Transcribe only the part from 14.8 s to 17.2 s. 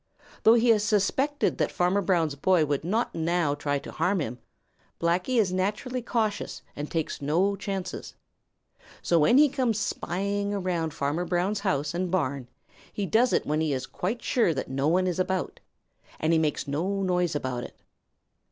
one is about, and he makes no